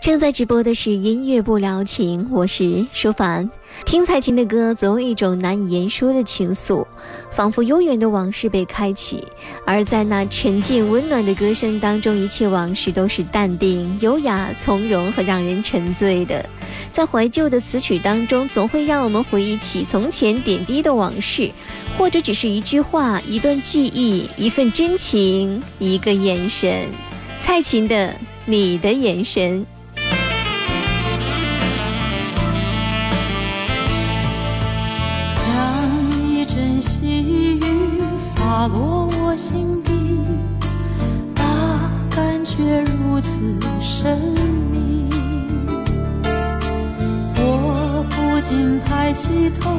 [0.00, 3.50] 正在直播的是音乐不聊情，我是舒凡。
[3.84, 6.86] 听蔡琴的歌，总有一种难以言说的情愫，
[7.30, 9.22] 仿佛悠远的往事被开启。
[9.66, 16.48] 而在那沉静温暖的歌声当中，一切往事都是淡定、优雅、从容和让人沉醉的。
[16.90, 21.50] 在怀旧的词曲当中，总会让我们回忆起从前点滴的往事，
[21.98, 26.88] 或者只是一句话、一段记忆、一份真情、一个眼神。
[27.38, 28.08] 蔡琴的
[28.46, 29.60] 《你的眼神》。
[39.40, 39.90] 心底，
[41.34, 44.18] 那感觉如此神
[44.70, 45.08] 秘。
[47.38, 49.70] 我不禁抬起头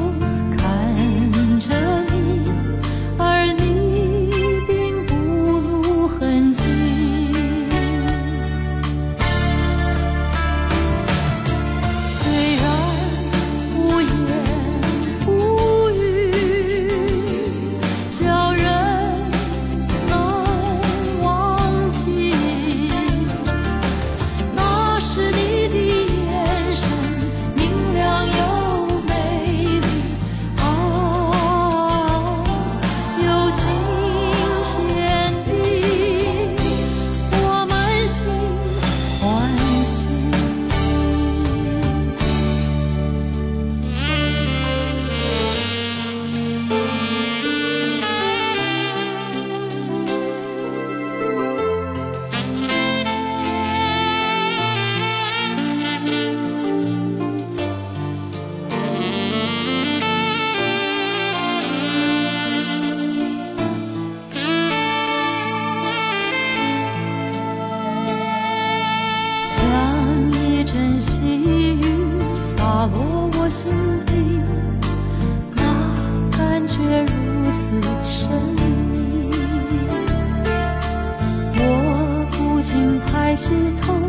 [83.32, 83.48] 还是
[83.80, 84.01] 痛。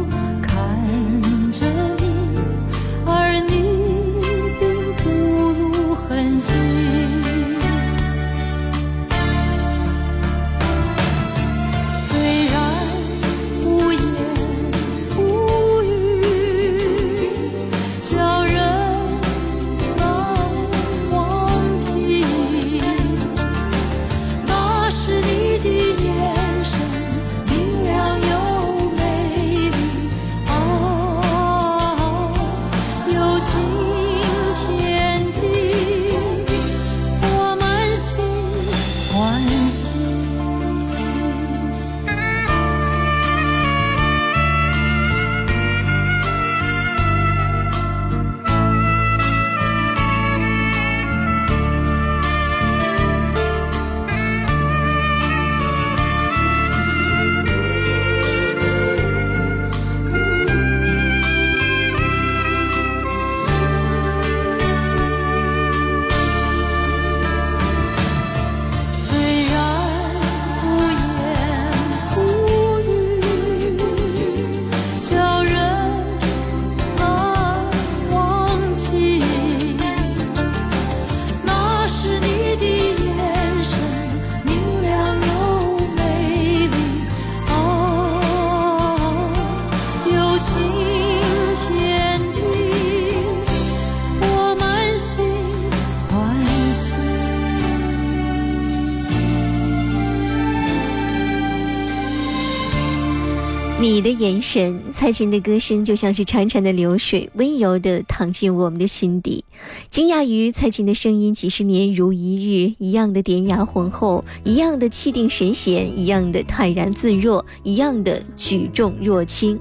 [103.83, 109.43] 你的眼神，蔡琴的歌声就像是潺潺的流水，温柔地淌进我们的心底。
[109.89, 119.59] 惊讶于蔡琴的声音，几十年如一日，一样的典雅浑厚，一样的气定神闲，一样的泰然自若，一样的举重若轻。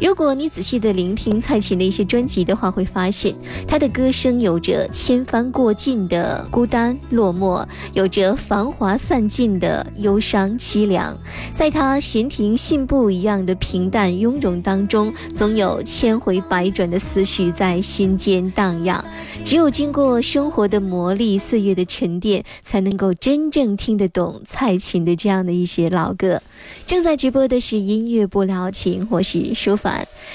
[0.00, 3.34] 如果你仔细的聆听蔡琴的一些专辑的话，会发现
[3.66, 11.16] 她的歌声有着千帆过尽的孤单落寞，有着繁华散尽的忧伤凄凉。
[11.52, 19.04] 在她闲庭信步一样的平淡雍容当中，总有千回百转的思绪在心间荡漾。
[19.44, 26.40] 只有经过生活的磨砺、岁月的沉淀，才能够真正听得懂蔡琴的这样的一些老歌。
[26.86, 29.76] 正在直播的是音乐不了情，或是书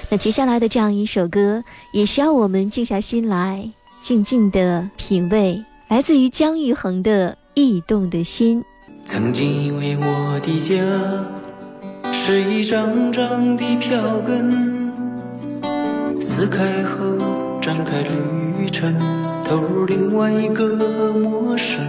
[0.10, 3.70] 那接下来的这样一首歌，也需要我们静下心来，
[4.02, 8.62] 静静的品味，来自于姜育恒的《异动的心》。
[9.06, 10.74] 曾经以为我的家
[12.14, 14.92] 是一张张的票根，
[16.22, 18.96] 撕开后展开旅程，
[19.44, 21.80] 投入另外一个陌生。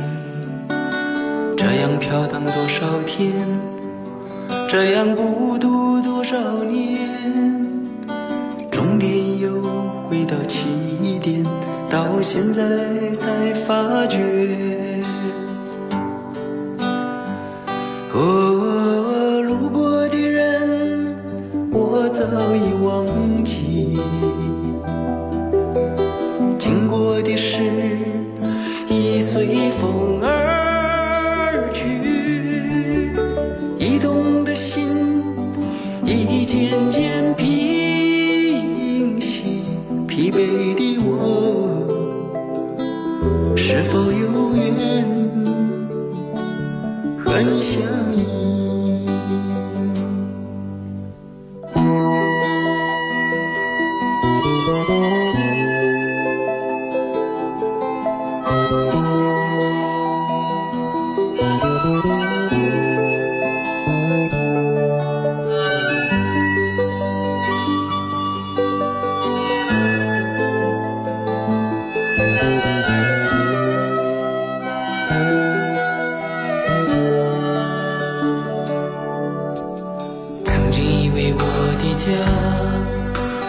[1.56, 3.32] 这样飘荡多少天，
[4.69, 5.94] 这样孤独
[6.24, 6.98] 少年，
[8.70, 9.60] 终点又
[10.08, 10.64] 回到起
[11.22, 11.44] 点，
[11.90, 12.62] 到现在
[13.20, 14.73] 才发觉。
[36.34, 39.62] 已渐渐平息。
[40.08, 41.86] 疲惫的我，
[43.56, 45.06] 是否有缘
[47.25, 47.81] 和你相
[48.16, 48.25] 依？
[81.96, 82.08] 家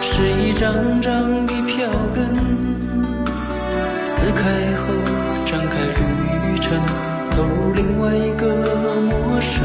[0.00, 2.34] 是一张张的票根，
[4.04, 4.42] 撕开
[4.80, 4.94] 后
[5.44, 6.80] 展开旅程，
[7.30, 8.46] 投入另外一个
[9.02, 9.62] 陌生。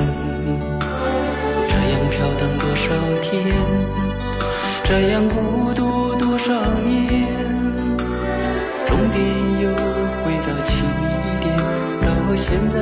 [1.68, 3.56] 这样飘荡多少天，
[4.84, 6.52] 这样孤独多少
[6.84, 7.28] 年，
[8.86, 9.24] 终点
[9.62, 9.70] 又
[10.26, 10.84] 回到起
[11.40, 11.56] 点，
[12.04, 12.78] 到现在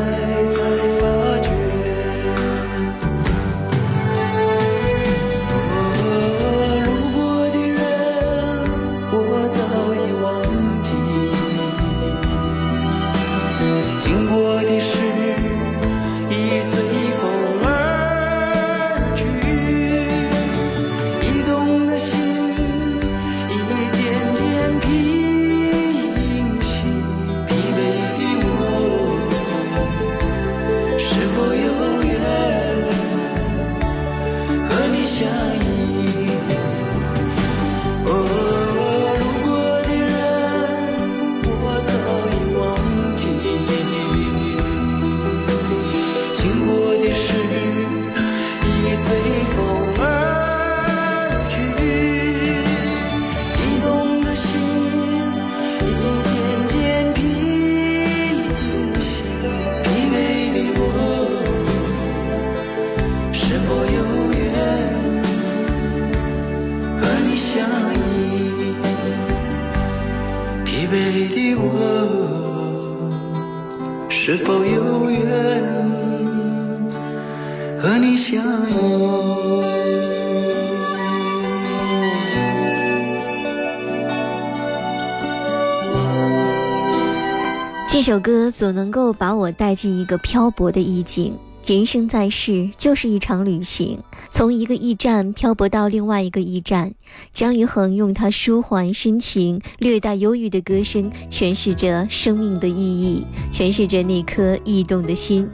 [88.00, 91.34] 这首歌总能够把我带进一个漂泊的意境。
[91.66, 94.00] 人生在世就是一场旅行，
[94.32, 96.94] 从一个驿站漂泊到另外一个驿站。
[97.34, 105.46] 姜育恒用他舒缓深情、略带忧郁的歌声，诠释着生命的意义，诠释着那颗驿动的心。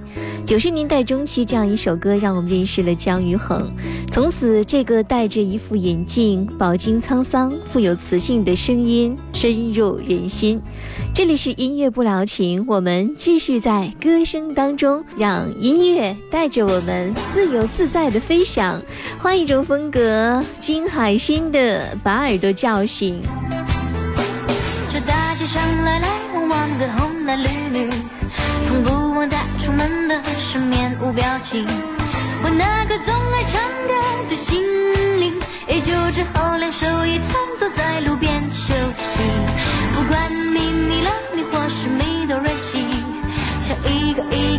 [0.46, 3.68] 九十年代中期，这样一首歌让我们认识了姜育恒。
[4.08, 10.62] 从此，这个戴着一副眼镜、饱经沧桑、富有磁性的声音深入人心。
[11.16, 18.82] 这里是音乐不聊情，我们继续在歌声当中，让音乐带着我们自由自在的飞翔。
[19.18, 23.22] 换一种风格，金海心的《把耳朵叫醒》。
[24.92, 27.90] 这大街上来来往往的红男绿女，
[28.68, 31.66] 从不忘带出门的是面无表情。
[32.44, 34.62] 我那个总爱唱歌的心
[35.22, 35.34] 灵，
[35.70, 39.24] 也就只好两手一摊，坐在路边休息。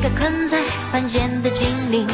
[0.06, 2.06] 个一个困在凡间的精灵。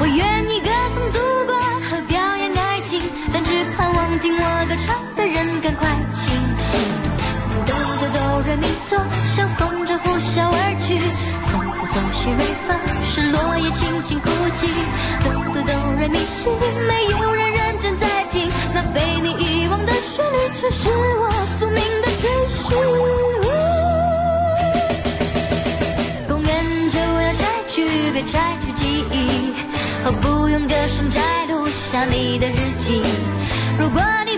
[0.00, 1.54] 我愿意歌颂祖国
[1.88, 3.00] 和表演爱情，
[3.32, 5.86] 但只盼望听我歌唱的人赶快
[6.18, 6.80] 清醒。
[7.64, 8.98] 哆哆哆瑞咪嗦，
[9.36, 10.98] 像风筝呼啸而去。
[11.46, 12.74] 嗦嗦嗦西瑞发，
[13.06, 14.66] 是落叶轻轻哭泣。
[15.22, 16.48] 哆哆哆瑞咪西，
[16.88, 23.01] 没有人认真在听，那被你遗忘的旋律，却是我宿命的追寻。
[28.12, 29.54] 别拆去记忆，
[30.04, 33.02] 哦，不用歌声摘录下你的日记。
[33.78, 34.31] 如果你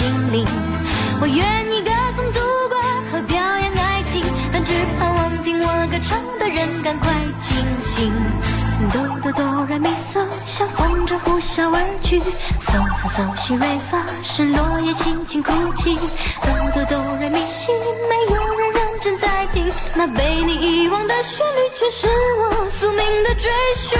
[0.00, 0.46] 精灵。
[1.20, 2.40] 我愿意歌颂祖
[2.70, 2.80] 国
[3.12, 7.54] 和表扬爱情，但只盼望听我歌唱的人赶快清
[7.84, 8.10] 醒。
[8.94, 12.18] 哆哆哆来咪嗦，像风筝呼啸而去。
[12.18, 15.98] 嗦嗦嗦西瑞发，是落叶轻轻哭泣。
[16.40, 17.70] 哆哆哆来咪西，
[18.08, 22.06] 没有人认真在听，那被你遗忘的旋律，却是
[22.38, 23.98] 我宿命的追寻。